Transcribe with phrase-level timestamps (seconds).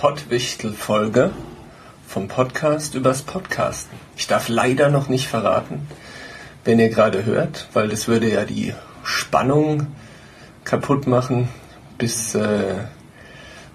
[0.00, 1.30] Pottwichtel-Folge
[2.08, 3.98] vom Podcast übers Podcasten.
[4.16, 5.86] Ich darf leider noch nicht verraten,
[6.64, 8.72] wenn ihr gerade hört, weil das würde ja die
[9.04, 9.88] Spannung
[10.64, 11.50] kaputt machen
[11.98, 12.76] bis äh,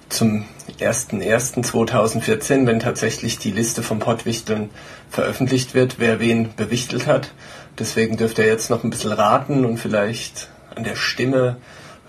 [0.09, 0.45] zum
[0.79, 4.71] 01.01.2014, wenn tatsächlich die Liste vom Pottwichteln
[5.11, 7.33] veröffentlicht wird, wer wen bewichtelt hat.
[7.77, 11.57] Deswegen dürft ihr jetzt noch ein bisschen raten und vielleicht an der Stimme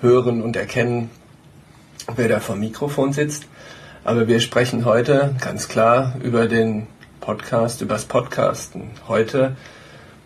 [0.01, 1.11] hören und erkennen,
[2.15, 3.47] wer da vom Mikrofon sitzt.
[4.07, 6.87] Aber wir sprechen heute ganz klar über den
[7.19, 8.93] Podcast, übers Podcasten.
[9.09, 9.57] Heute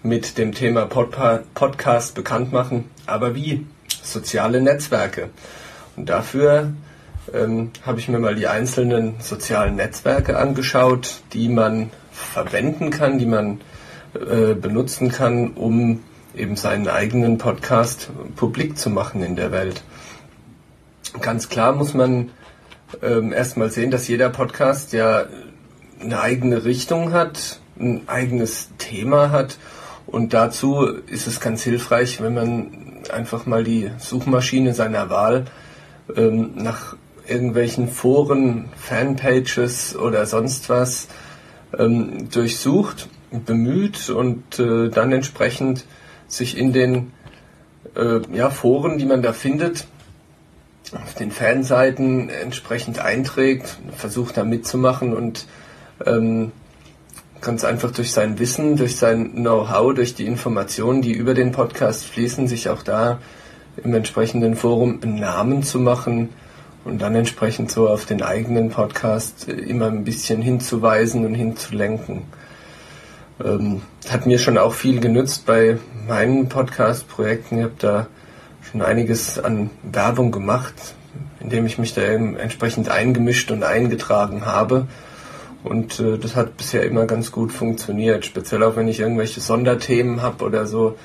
[0.02, 2.90] mit dem Thema Podpa Podcast bekannt machen.
[3.06, 3.66] Aber wie?
[4.02, 5.30] Soziale Netzwerke.
[5.96, 6.74] Und dafür
[7.32, 13.24] ähm, habe ich mir mal die einzelnen sozialen Netzwerke angeschaut, die man verwenden kann, die
[13.24, 13.62] man
[14.12, 16.02] äh, benutzen kann, um
[16.36, 19.82] eben seinen eigenen Podcast publik zu machen in der Welt.
[21.22, 22.28] Ganz klar muss man
[23.02, 25.26] ähm, erstmal sehen, dass jeder Podcast ja
[26.00, 29.58] eine eigene Richtung hat, ein eigenes Thema hat.
[30.06, 35.46] Und dazu ist es ganz hilfreich, wenn man einfach mal die Suchmaschine seiner Wahl
[36.16, 36.96] ähm, nach
[37.26, 41.08] irgendwelchen Foren, Fanpages oder sonst was
[41.78, 45.84] ähm, durchsucht, bemüht und äh, dann entsprechend
[46.26, 47.12] sich in den
[47.94, 49.86] äh, ja, Foren, die man da findet,
[50.92, 55.46] auf den Fanseiten entsprechend einträgt, versucht da mitzumachen und
[56.04, 56.52] ähm,
[57.40, 62.06] ganz einfach durch sein Wissen, durch sein Know-how, durch die Informationen, die über den Podcast
[62.06, 63.18] fließen, sich auch da
[63.82, 66.30] im entsprechenden Forum einen Namen zu machen
[66.84, 72.22] und dann entsprechend so auf den eigenen Podcast immer ein bisschen hinzuweisen und hinzulenken.
[73.42, 77.58] Ähm, hat mir schon auch viel genützt bei meinen Podcast-Projekten.
[77.58, 78.06] Ich habe da
[78.62, 80.74] schon einiges an Werbung gemacht,
[81.40, 84.86] indem ich mich da eben entsprechend eingemischt und eingetragen habe.
[85.62, 88.24] Und äh, das hat bisher immer ganz gut funktioniert.
[88.24, 90.96] Speziell auch wenn ich irgendwelche Sonderthemen habe oder so,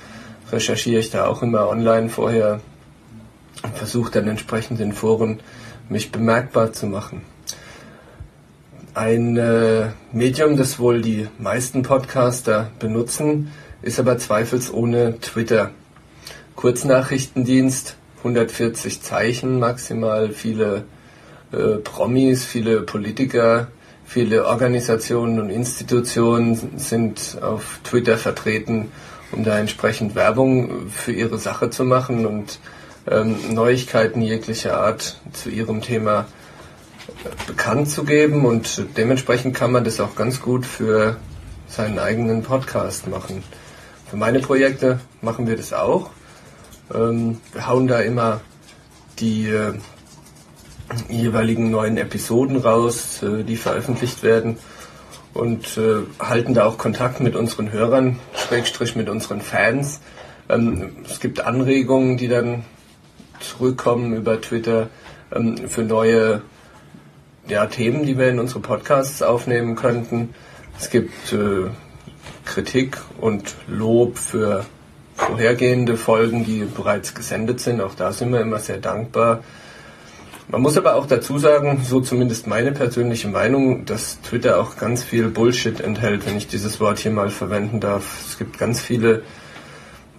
[0.52, 2.62] recherchiere ich da auch immer online vorher
[3.64, 5.40] und versuche dann entsprechend in Foren
[5.90, 7.22] mich bemerkbar zu machen.
[8.94, 13.52] Ein äh, Medium, das wohl die meisten Podcaster benutzen,
[13.82, 15.72] ist aber zweifelsohne Twitter.
[16.56, 20.86] Kurznachrichtendienst, 140 Zeichen maximal, viele
[21.52, 23.68] äh, Promis, viele Politiker,
[24.06, 28.92] viele Organisationen und Institutionen sind auf Twitter vertreten,
[29.32, 32.60] um da entsprechend Werbung für ihre Sache zu machen und
[33.10, 36.26] ähm, Neuigkeiten jeglicher Art zu ihrem Thema
[37.48, 41.18] bekannt zu geben und dementsprechend kann man das auch ganz gut für
[41.68, 43.44] seinen eigenen Podcast machen.
[44.10, 46.10] Für meine Projekte machen wir das auch.
[46.94, 48.42] Ähm, hauen da immer
[49.20, 49.74] die äh,
[51.10, 54.58] jeweiligen neuen Episoden raus, äh, die veröffentlicht werden
[55.34, 60.00] und äh, halten da auch Kontakt mit unseren Hörern, Schrägstrich mit unseren Fans.
[60.50, 62.64] Ähm, es gibt Anregungen, die dann
[63.40, 64.90] zurückkommen über Twitter
[65.34, 66.42] ähm, für neue
[67.48, 70.34] ja, Themen, die wir in unsere Podcasts aufnehmen könnten.
[70.80, 71.70] Es gibt äh,
[72.46, 74.66] Kritik und Lob für
[75.16, 77.82] vorhergehende Folgen, die bereits gesendet sind.
[77.82, 79.44] Auch da sind wir immer sehr dankbar.
[80.48, 85.04] Man muss aber auch dazu sagen, so zumindest meine persönliche Meinung, dass Twitter auch ganz
[85.04, 88.26] viel Bullshit enthält, wenn ich dieses Wort hier mal verwenden darf.
[88.28, 89.24] Es gibt ganz viele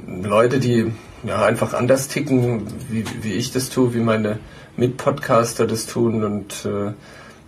[0.04, 0.92] Leute, die
[1.22, 4.40] ja einfach anders ticken, wie, wie ich das tue, wie meine
[4.76, 6.92] Mitpodcaster das tun und äh,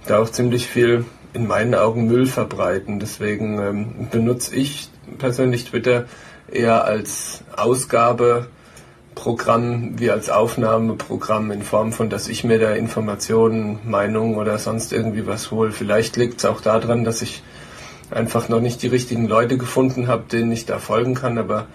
[0.07, 3.01] da auch ziemlich viel in meinen Augen Müll verbreiten.
[3.01, 4.89] Deswegen ähm, benutze ich
[5.19, 6.07] persönlich Twitter
[6.51, 14.37] eher als Ausgabeprogramm wie als Aufnahmeprogramm in Form von, dass ich mir da Informationen, Meinungen
[14.37, 15.73] oder sonst irgendwie was hole.
[15.73, 17.43] Vielleicht liegt es auch daran, dass ich
[18.11, 21.67] einfach noch nicht die richtigen Leute gefunden habe, denen ich da folgen kann, aber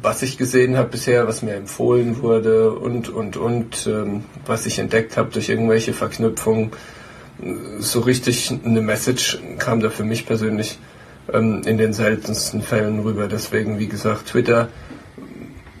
[0.00, 4.80] was ich gesehen habe bisher, was mir empfohlen wurde und, und, und, ähm, was ich
[4.80, 6.72] entdeckt habe durch irgendwelche Verknüpfungen,
[7.78, 10.78] so richtig eine Message kam da für mich persönlich
[11.32, 13.28] ähm, in den seltensten Fällen rüber.
[13.28, 14.68] Deswegen, wie gesagt, Twitter,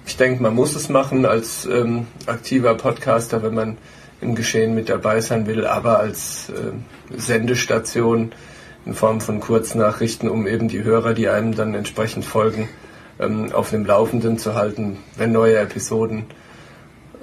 [0.06, 3.78] ich denke, man muss es machen als ähm, aktiver Podcaster, wenn man
[4.20, 8.32] im Geschehen mit dabei sein will, aber als äh, Sendestation
[8.84, 12.68] in Form von Kurznachrichten, um eben die Hörer, die einem dann entsprechend folgen,
[13.20, 16.24] ähm, auf dem Laufenden zu halten, wenn neue Episoden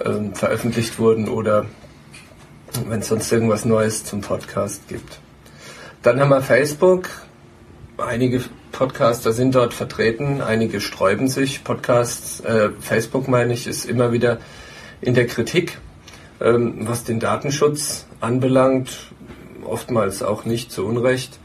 [0.04, 1.66] ähm, veröffentlicht wurden oder
[2.88, 5.20] wenn es sonst irgendwas Neues zum Podcast gibt.
[6.02, 7.10] Dann haben wir Facebook.
[8.06, 11.64] Einige Podcaster sind dort vertreten, einige sträuben sich.
[11.64, 14.40] Podcasts, äh, Facebook meine ich, ist immer wieder
[15.02, 15.80] in der Kritik,
[16.40, 19.12] ähm, was den Datenschutz anbelangt,
[19.66, 21.40] oftmals auch nicht zu Unrecht.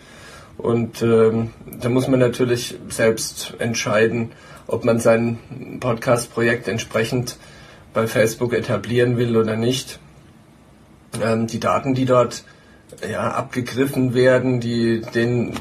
[0.56, 4.30] Und ähm, da muss man natürlich selbst entscheiden,
[4.66, 5.38] ob man sein
[5.80, 7.36] Podcast-Projekt entsprechend
[7.92, 9.98] bei Facebook etablieren will oder nicht.
[11.22, 12.44] Ähm, die Daten, die dort
[13.10, 15.54] ja, abgegriffen werden, die, den,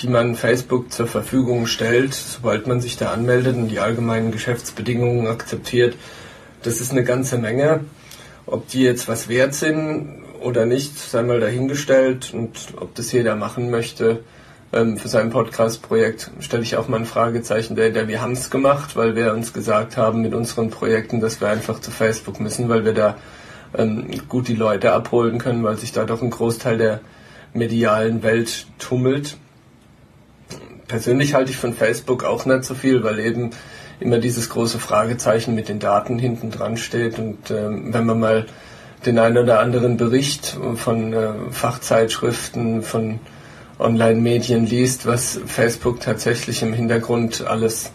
[0.00, 5.26] die man Facebook zur Verfügung stellt, sobald man sich da anmeldet und die allgemeinen Geschäftsbedingungen
[5.26, 5.96] akzeptiert,
[6.62, 7.80] das ist eine ganze Menge.
[8.44, 13.36] Ob die jetzt was wert sind oder nicht, sei mal dahingestellt und ob das jeder
[13.36, 14.20] machen möchte
[14.72, 18.08] ähm, für sein Podcast-Projekt, stelle ich auch mal ein Fragezeichen dahinter.
[18.08, 21.80] Wir haben es gemacht, weil wir uns gesagt haben mit unseren Projekten, dass wir einfach
[21.80, 23.16] zu Facebook müssen, weil wir da
[23.76, 27.00] ähm, gut die Leute abholen können, weil sich da doch ein Großteil der
[27.54, 29.36] medialen Welt tummelt.
[30.88, 33.50] Persönlich halte ich von Facebook auch nicht so viel, weil eben
[33.98, 37.18] immer dieses große Fragezeichen mit den Daten hinten dran steht.
[37.18, 38.46] Und ähm, wenn man mal
[39.04, 43.20] den einen oder anderen Bericht von äh, Fachzeitschriften, von
[43.78, 47.90] Online-Medien liest, was Facebook tatsächlich im Hintergrund alles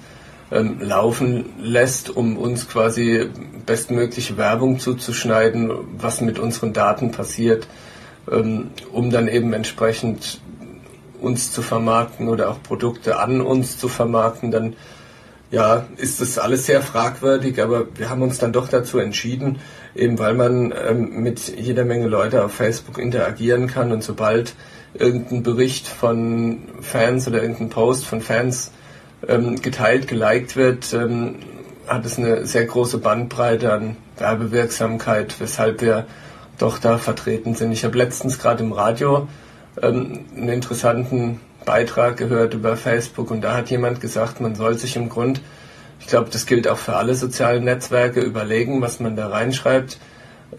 [0.51, 3.29] ähm, laufen lässt, um uns quasi
[3.65, 7.67] bestmögliche Werbung zuzuschneiden, was mit unseren Daten passiert,
[8.31, 10.41] ähm, um dann eben entsprechend
[11.21, 14.75] uns zu vermarkten oder auch Produkte an uns zu vermarkten, dann
[15.51, 19.59] ja, ist das alles sehr fragwürdig, aber wir haben uns dann doch dazu entschieden,
[19.95, 24.55] eben weil man ähm, mit jeder Menge Leute auf Facebook interagieren kann und sobald
[24.93, 28.71] irgendein Bericht von Fans oder irgendein Post von Fans
[29.27, 31.35] ähm, geteilt, geliked wird, ähm,
[31.85, 36.05] hat es eine sehr große Bandbreite an Werbewirksamkeit, weshalb wir
[36.57, 37.71] doch da vertreten sind.
[37.71, 39.27] Ich habe letztens gerade im Radio
[39.81, 44.95] ähm, einen interessanten Beitrag gehört über Facebook und da hat jemand gesagt, man soll sich
[44.95, 45.41] im Grund,
[45.99, 49.99] ich glaube, das gilt auch für alle sozialen Netzwerke, überlegen, was man da reinschreibt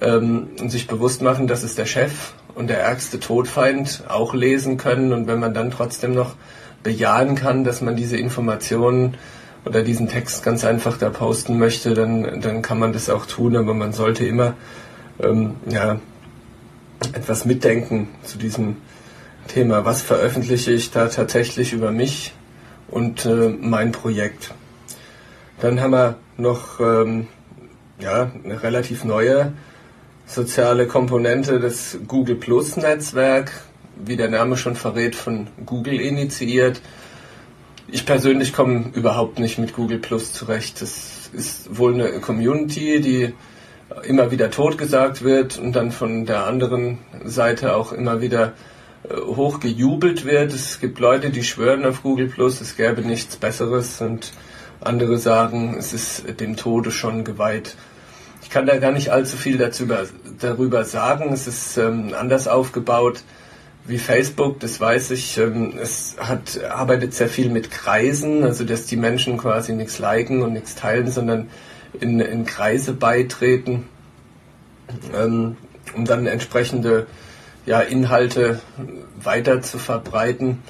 [0.01, 4.77] ähm, und sich bewusst machen, dass es der Chef und der ärgste Todfeind auch lesen
[4.77, 6.37] können und wenn man dann trotzdem noch
[6.83, 9.17] bejahen kann, dass man diese Informationen
[9.65, 13.57] oder diesen Text ganz einfach da posten möchte, dann, dann kann man das auch tun,
[13.57, 14.55] aber man sollte immer
[15.23, 16.01] ähm, ja,
[17.13, 18.77] etwas mitdenken zu diesem
[19.52, 19.84] Thema.
[19.84, 22.32] Was veröffentliche ich da tatsächlich über mich
[22.88, 24.54] und äh, mein Projekt?
[25.60, 27.28] Dann haben wir noch ähm,
[28.00, 29.52] ja, eine relativ neue
[30.25, 33.52] soziale Komponente, das Google Plus Netzwerk
[33.96, 36.81] wie der Name schon verrät, von Google initiiert.
[37.88, 40.81] Ich persönlich komme überhaupt nicht mit Google Plus zurecht.
[40.81, 43.34] Das ist wohl eine Community, die
[44.04, 48.54] immer wieder totgesagt wird und dann von der anderen Seite auch immer wieder
[49.12, 50.53] äh, hochgejubelt wird.
[50.53, 54.32] Es gibt Leute, die schwören auf Google Plus, es gäbe nichts Besseres und
[54.81, 57.76] andere sagen, es ist dem Tode schon geweiht.
[58.43, 59.87] Ich kann da gar nicht allzu viel dazu,
[60.41, 61.32] darüber sagen.
[61.32, 63.23] Es ist ähm, anders aufgebaut
[63.85, 68.87] wie Facebook, das weiß ich, ähm, es hat, arbeitet sehr viel mit Kreisen, also dass
[68.87, 71.49] die Menschen quasi nichts liken und nichts teilen, sondern
[72.00, 73.88] in, in Kreise beitreten,
[75.14, 75.57] ähm,
[75.97, 77.07] um dann entsprechende
[77.66, 78.61] ja, Inhalte
[79.23, 80.62] weiter zu verbreiten.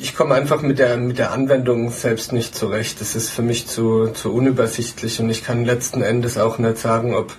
[0.00, 3.00] Ich komme einfach mit der, mit der Anwendung selbst nicht zurecht.
[3.00, 7.14] Das ist für mich zu, zu unübersichtlich und ich kann letzten Endes auch nicht sagen,
[7.14, 7.32] ob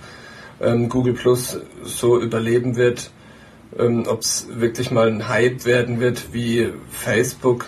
[0.60, 3.10] ähm, Google Plus so überleben wird,
[3.78, 7.66] ähm, Ob es wirklich mal ein Hype werden wird wie Facebook,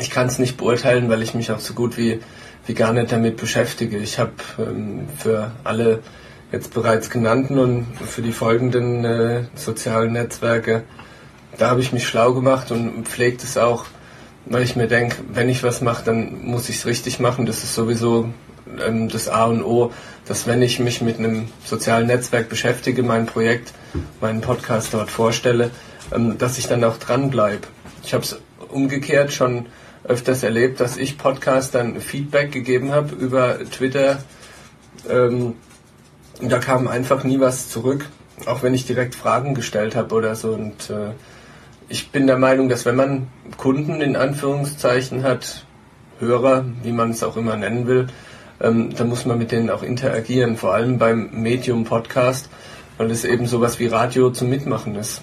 [0.00, 2.20] ich kann es nicht beurteilen, weil ich mich auch so gut wie,
[2.66, 3.98] wie gar nicht damit beschäftige.
[3.98, 6.00] Ich habe ähm, für alle
[6.52, 10.84] jetzt bereits genannten und für die folgenden äh, sozialen Netzwerke,
[11.58, 13.86] da habe ich mich schlau gemacht und pflegt es auch,
[14.46, 17.46] weil ich mir denke, wenn ich was mache, dann muss ich es richtig machen.
[17.46, 18.28] Das ist sowieso
[18.86, 19.92] ähm, das A und O,
[20.26, 23.72] dass wenn ich mich mit einem sozialen Netzwerk beschäftige, mein Projekt,
[24.20, 25.70] meinen Podcast dort vorstelle,
[26.14, 27.66] ähm, dass ich dann auch dranbleibe.
[28.04, 29.66] Ich habe es umgekehrt schon
[30.04, 34.18] öfters erlebt, dass ich Podcastern Feedback gegeben habe über Twitter.
[35.08, 35.54] Ähm,
[36.40, 38.06] da kam einfach nie was zurück,
[38.46, 40.52] auch wenn ich direkt Fragen gestellt habe oder so.
[40.52, 41.12] Und äh,
[41.88, 45.64] ich bin der Meinung, dass wenn man Kunden in Anführungszeichen hat,
[46.18, 48.06] Hörer, wie man es auch immer nennen will,
[48.60, 52.48] ähm, da muss man mit denen auch interagieren, vor allem beim Medium-Podcast,
[52.96, 55.22] weil es eben sowas wie Radio zum Mitmachen ist.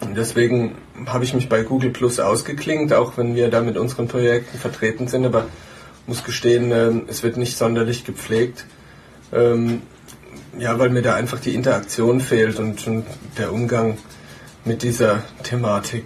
[0.00, 0.76] Und deswegen
[1.06, 5.08] habe ich mich bei Google Plus ausgeklingt, auch wenn wir da mit unseren Projekten vertreten
[5.08, 5.46] sind, aber
[6.06, 8.64] muss gestehen, äh, es wird nicht sonderlich gepflegt.
[9.32, 9.82] Ähm,
[10.58, 13.04] ja, weil mir da einfach die Interaktion fehlt und, und
[13.38, 13.98] der Umgang
[14.64, 16.04] mit dieser Thematik.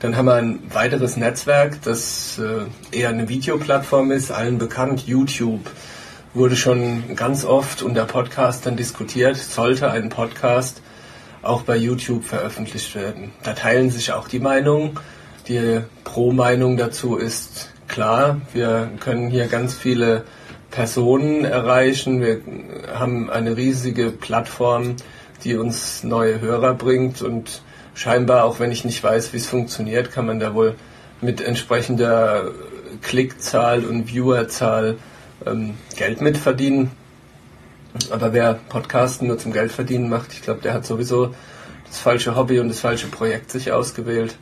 [0.00, 5.70] Dann haben wir ein weiteres Netzwerk, das äh, eher eine Videoplattform ist, allen bekannt, YouTube.
[6.32, 10.80] wurde schon ganz oft unter Podcastern diskutiert, sollte ein Podcast
[11.42, 13.32] auch bei YouTube veröffentlicht werden.
[13.42, 14.98] Da teilen sich auch die Meinungen.
[15.48, 20.24] Die Pro-Meinung dazu ist klar, wir können hier ganz viele
[20.70, 22.20] Personen erreichen.
[22.20, 22.40] Wir
[22.94, 24.96] haben eine riesige Plattform,
[25.44, 27.62] die uns neue Hörer bringt und
[27.94, 30.74] scheinbar, auch wenn ich nicht weiß, wie es funktioniert, kann man da wohl
[31.20, 32.50] mit entsprechender
[33.02, 34.96] Klickzahl und Viewerzahl
[35.46, 36.90] ähm, Geld mitverdienen.
[38.10, 41.34] Aber wer Podcasten nur zum Geld verdienen macht, ich glaube, der hat sowieso
[41.86, 44.36] das falsche Hobby und das falsche Projekt sich ausgewählt.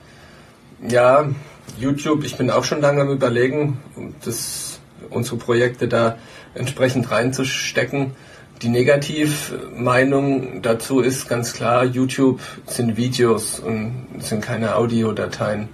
[0.87, 1.28] Ja,
[1.78, 3.78] YouTube, ich bin auch schon lange am Überlegen,
[4.25, 4.67] das,
[5.10, 6.18] unsere Projekte da
[6.54, 8.12] entsprechend reinzustecken.
[8.62, 15.68] Die Negativmeinung dazu ist ganz klar, YouTube sind Videos und sind keine Audiodateien.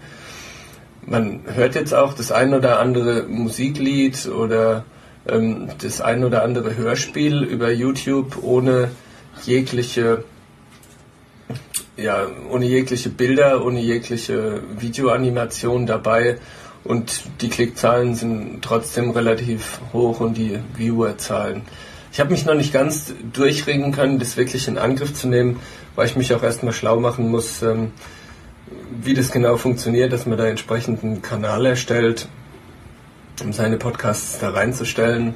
[1.07, 4.85] Man hört jetzt auch das ein oder andere Musiklied oder
[5.27, 8.91] ähm, das ein oder andere Hörspiel über YouTube ohne
[9.45, 10.25] jegliche
[11.97, 16.39] ja, ohne jegliche Bilder, ohne jegliche Videoanimation dabei
[16.85, 21.63] und die Klickzahlen sind trotzdem relativ hoch und die Viewerzahlen.
[22.13, 25.59] Ich habe mich noch nicht ganz durchringen können, das wirklich in Angriff zu nehmen,
[25.97, 27.91] weil ich mich auch erstmal schlau machen muss, ähm,
[29.03, 32.29] wie das genau funktioniert, dass man da entsprechend einen Kanal erstellt,
[33.43, 35.35] um seine Podcasts da reinzustellen.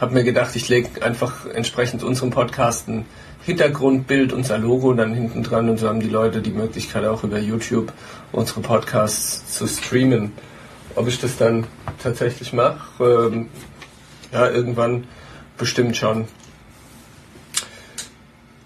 [0.00, 3.04] Habe mir gedacht, ich lege einfach entsprechend unserem Podcast ein
[3.44, 7.38] Hintergrundbild, unser Logo dann hinten dran und so haben die Leute die Möglichkeit auch über
[7.38, 7.92] YouTube
[8.32, 10.32] unsere Podcasts zu streamen.
[10.94, 11.66] Ob ich das dann
[12.02, 13.48] tatsächlich mache, ähm,
[14.32, 15.06] ja, irgendwann
[15.56, 16.26] bestimmt schon.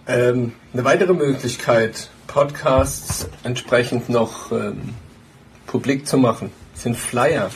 [0.08, 4.94] Ähm, eine weitere Möglichkeit, Podcasts entsprechend noch ähm,
[5.66, 7.50] publik zu machen, sind Flyer.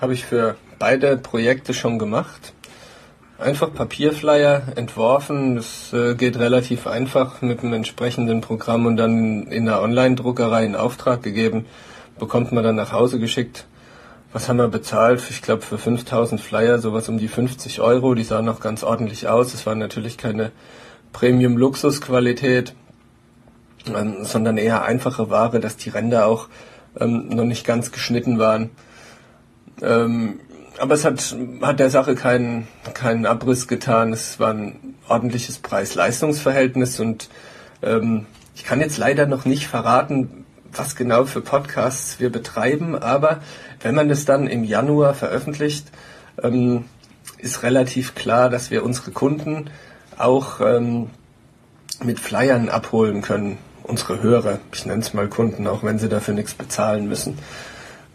[0.00, 2.52] Habe ich für beide Projekte schon gemacht.
[3.38, 5.56] Einfach Papierflyer entworfen.
[5.56, 10.74] Das äh, geht relativ einfach mit einem entsprechenden Programm und dann in der Online-Druckerei in
[10.76, 11.66] Auftrag gegeben.
[12.18, 13.66] Bekommt man dann nach Hause geschickt.
[14.32, 15.22] Was haben wir bezahlt?
[15.30, 18.14] Ich glaube für 5000 Flyer sowas um die 50 Euro.
[18.14, 19.54] Die sahen noch ganz ordentlich aus.
[19.54, 20.52] Es war natürlich keine
[21.12, 22.74] Premium-Luxus-Qualität,
[23.94, 26.48] ähm, sondern eher einfache Ware, dass die Ränder auch
[26.98, 28.70] ähm, noch nicht ganz geschnitten waren.
[29.82, 30.40] Ähm,
[30.78, 34.12] aber es hat, hat der Sache keinen, keinen Abriss getan.
[34.12, 37.28] Es war ein ordentliches Preis-Leistungs-Verhältnis und
[37.82, 40.45] ähm, ich kann jetzt leider noch nicht verraten,
[40.78, 43.40] was genau für Podcasts wir betreiben, aber
[43.80, 45.88] wenn man es dann im Januar veröffentlicht,
[46.42, 46.84] ähm,
[47.38, 49.70] ist relativ klar, dass wir unsere Kunden
[50.16, 51.10] auch ähm,
[52.02, 53.58] mit Flyern abholen können.
[53.82, 57.38] Unsere Hörer, ich nenne es mal Kunden, auch wenn sie dafür nichts bezahlen müssen.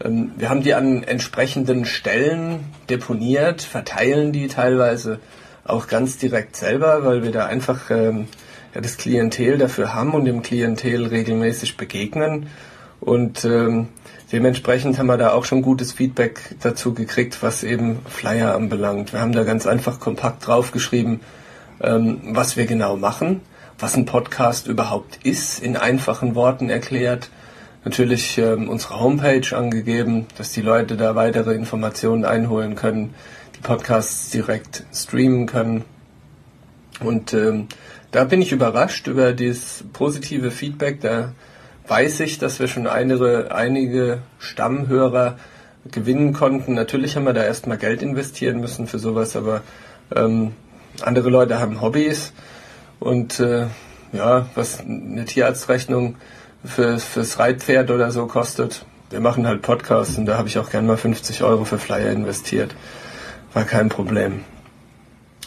[0.04, 5.20] Ähm, wir haben die an entsprechenden Stellen deponiert, verteilen die teilweise
[5.64, 8.28] auch ganz direkt selber, weil wir da einfach ähm,
[8.74, 12.48] ja, das Klientel dafür haben und dem Klientel regelmäßig begegnen.
[13.00, 13.88] Und ähm,
[14.30, 19.12] dementsprechend haben wir da auch schon gutes Feedback dazu gekriegt, was eben Flyer anbelangt.
[19.12, 21.20] Wir haben da ganz einfach kompakt draufgeschrieben,
[21.80, 23.40] ähm, was wir genau machen,
[23.78, 27.30] was ein Podcast überhaupt ist, in einfachen Worten erklärt,
[27.84, 33.14] natürlich ähm, unsere Homepage angegeben, dass die Leute da weitere Informationen einholen können,
[33.56, 35.84] die Podcasts direkt streamen können.
[37.00, 37.66] Und ähm,
[38.12, 41.00] da bin ich überrascht über das positive Feedback.
[41.00, 41.32] Da
[41.88, 45.38] weiß ich, dass wir schon einige, einige Stammhörer
[45.90, 46.74] gewinnen konnten.
[46.74, 49.62] Natürlich haben wir da erstmal Geld investieren müssen für sowas, aber
[50.14, 50.52] ähm,
[51.00, 52.32] andere Leute haben Hobbys
[53.00, 53.66] und äh,
[54.12, 56.16] ja, was eine Tierarztrechnung
[56.64, 58.84] für, fürs Reitpferd oder so kostet.
[59.08, 62.10] Wir machen halt Podcasts und da habe ich auch gern mal 50 Euro für Flyer
[62.10, 62.74] investiert.
[63.54, 64.44] War kein Problem.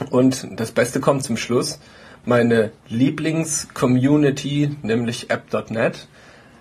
[0.10, 1.80] Und das Beste kommt zum Schluss.
[2.28, 6.08] Meine Lieblings-Community, nämlich app.net,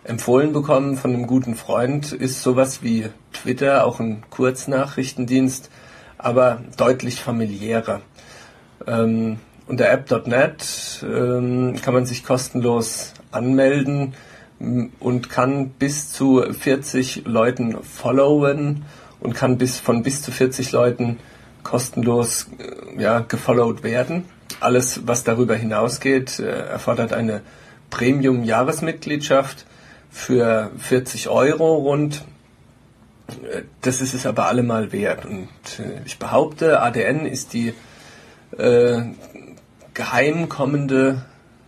[0.05, 5.71] empfohlen bekommen von einem guten Freund, ist sowas wie Twitter, auch ein Kurznachrichtendienst,
[6.19, 8.03] aber deutlich familiärer.
[8.87, 14.13] Ähm, unter app.net ähm, kann man sich kostenlos anmelden
[15.01, 18.85] und kann bis zu 40 Leuten followen
[19.19, 21.19] und kann bis von bis zu 40 Leuten
[21.63, 24.25] kostenlos äh, ja, gefollowt werden.
[24.61, 27.43] Alles, was darüber hinausgeht, äh, erfordert eine
[27.91, 29.67] Premium-Jahresmitgliedschaft
[30.11, 32.25] für 40 Euro rund.
[33.29, 35.25] Äh, das ist es aber allemal wert.
[35.27, 35.49] Und
[36.05, 37.75] ich behaupte, ADN ist die
[38.59, 39.03] äh,
[39.93, 41.25] geheim kommende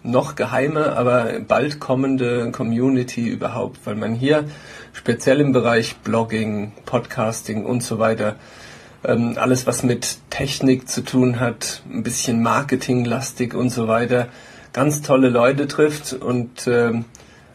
[0.06, 4.44] noch geheime, aber bald kommende Community überhaupt, weil man hier
[4.92, 8.36] speziell im Bereich Blogging, Podcasting und so weiter
[9.04, 14.28] ähm, alles was mit Technik zu tun hat, ein bisschen marketinglastig und so weiter,
[14.72, 17.04] ganz tolle Leute trifft und ähm,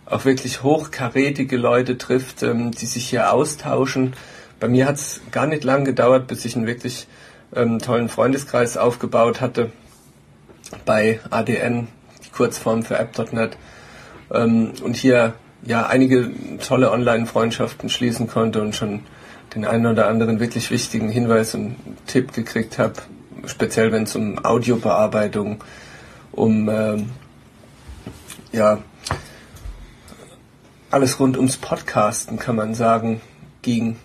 [0.05, 4.13] auch wirklich hochkarätige Leute trifft, ähm, die sich hier austauschen.
[4.59, 7.07] Bei mir hat es gar nicht lang gedauert, bis ich einen wirklich
[7.55, 9.71] ähm, tollen Freundeskreis aufgebaut hatte
[10.85, 11.87] bei ADN,
[12.25, 13.57] die Kurzform für App.net,
[14.33, 15.33] ähm, und hier
[15.63, 16.31] ja einige
[16.65, 19.01] tolle Online-Freundschaften schließen konnte und schon
[19.55, 21.75] den einen oder anderen wirklich wichtigen Hinweis und
[22.07, 22.93] Tipp gekriegt habe,
[23.45, 25.63] speziell wenn es um Audiobearbeitung,
[26.31, 27.09] um ähm,
[28.51, 28.79] ja
[30.89, 33.21] alles rund ums Podcasten kann man sagen
[33.61, 33.97] ging.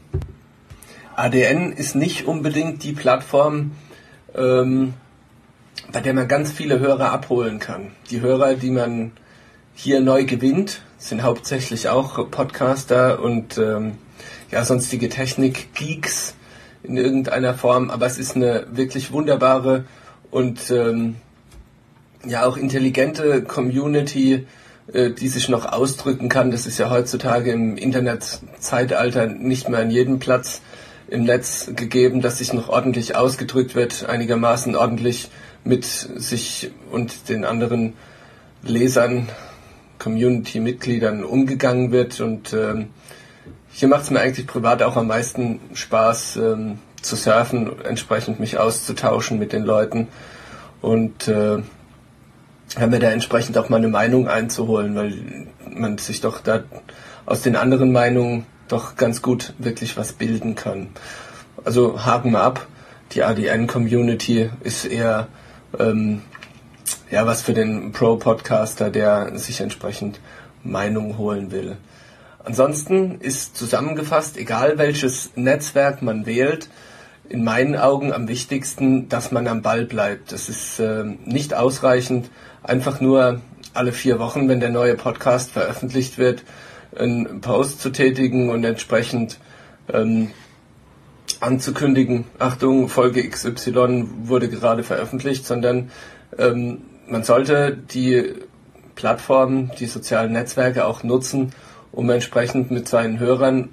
[1.16, 3.72] ADN ist nicht unbedingt die Plattform,
[4.34, 4.94] ähm,
[5.90, 7.92] bei der man ganz viele Hörer abholen kann.
[8.10, 9.12] Die Hörer, die man
[9.74, 13.98] hier neu gewinnt, sind hauptsächlich auch Podcaster und ähm,
[14.50, 16.34] ja sonstige Technik-Geeks
[16.82, 19.84] in irgendeiner Form, aber es ist eine wirklich wunderbare
[20.30, 21.16] und ähm,
[22.24, 24.46] ja auch intelligente Community,
[24.92, 26.50] äh, die sich noch ausdrücken kann.
[26.50, 30.60] Das ist ja heutzutage im Internetzeitalter nicht mehr an jedem Platz
[31.08, 35.28] im Netz gegeben, dass sich noch ordentlich ausgedrückt wird, einigermaßen ordentlich
[35.64, 37.94] mit sich und den anderen
[38.62, 39.28] Lesern,
[39.98, 42.20] Community-Mitgliedern umgegangen wird.
[42.20, 42.88] Und ähm,
[43.76, 48.56] hier macht es mir eigentlich privat auch am meisten Spaß ähm, zu surfen, entsprechend mich
[48.56, 50.08] auszutauschen mit den Leuten
[50.80, 51.58] und äh,
[52.78, 55.12] haben wir da entsprechend auch mal eine Meinung einzuholen, weil
[55.68, 56.62] man sich doch da
[57.26, 60.88] aus den anderen Meinungen doch ganz gut wirklich was bilden kann.
[61.62, 62.66] Also haken wir ab.
[63.12, 65.28] Die ADN-Community ist eher
[65.78, 66.22] ähm,
[67.10, 70.18] ja was für den Pro-Podcaster, der sich entsprechend
[70.64, 71.76] Meinung holen will.
[72.46, 76.68] Ansonsten ist zusammengefasst, egal welches Netzwerk man wählt,
[77.28, 80.30] in meinen Augen am wichtigsten, dass man am Ball bleibt.
[80.30, 82.30] Das ist äh, nicht ausreichend,
[82.62, 83.40] einfach nur
[83.74, 86.44] alle vier Wochen, wenn der neue Podcast veröffentlicht wird,
[86.96, 89.38] einen Post zu tätigen und entsprechend
[89.92, 90.30] ähm,
[91.40, 95.90] anzukündigen, Achtung, Folge XY wurde gerade veröffentlicht, sondern
[96.38, 98.34] ähm, man sollte die
[98.94, 101.52] Plattformen, die sozialen Netzwerke auch nutzen,
[101.96, 103.70] um entsprechend mit seinen Hörern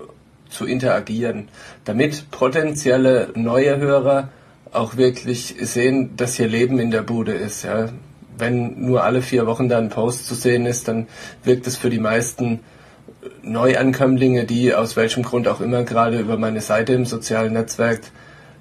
[0.49, 1.49] zu interagieren,
[1.83, 4.29] damit potenzielle neue Hörer
[4.71, 7.63] auch wirklich sehen, dass hier Leben in der Bude ist.
[7.63, 7.89] Ja.
[8.37, 11.07] Wenn nur alle vier Wochen da ein Post zu sehen ist, dann
[11.43, 12.61] wirkt es für die meisten
[13.43, 18.01] Neuankömmlinge, die aus welchem Grund auch immer gerade über meine Seite im sozialen Netzwerk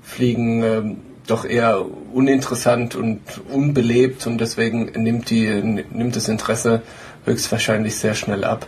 [0.03, 0.96] fliegen, ähm,
[1.27, 6.83] doch eher uninteressant und unbelebt und deswegen nimmt, die, nimmt das Interesse
[7.25, 8.66] höchstwahrscheinlich sehr schnell ab.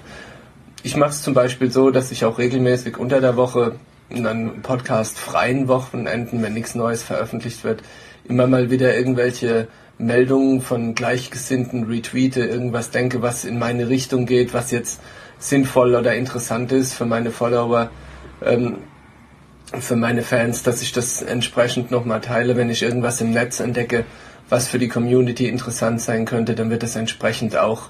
[0.87, 3.77] Ich mache es zum Beispiel so, dass ich auch regelmäßig unter der Woche
[4.11, 7.83] in einem Podcast freien Wochenenden, wenn nichts Neues veröffentlicht wird,
[8.29, 14.53] immer mal wieder irgendwelche Meldungen von Gleichgesinnten retweete, irgendwas denke, was in meine Richtung geht,
[14.53, 15.01] was jetzt
[15.39, 17.89] sinnvoll oder interessant ist für meine Follower,
[18.45, 18.77] ähm,
[19.81, 22.59] für meine Fans, dass ich das entsprechend nochmal teile.
[22.59, 24.05] Wenn ich irgendwas im Netz entdecke,
[24.51, 27.89] was für die Community interessant sein könnte, dann wird das entsprechend auch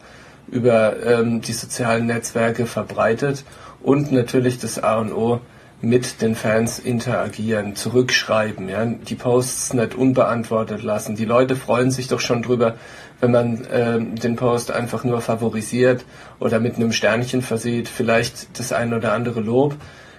[0.49, 3.45] über ähm, die sozialen Netzwerke verbreitet
[3.83, 5.41] und natürlich das A und O
[5.81, 11.15] mit den Fans interagieren, zurückschreiben, ja, die Posts nicht unbeantwortet lassen.
[11.15, 12.77] Die Leute freuen sich doch schon drüber,
[13.21, 16.05] wenn man äh, den Post einfach nur favorisiert
[16.41, 19.77] oder mit einem Sternchen versieht, vielleicht das ein oder andere Lob,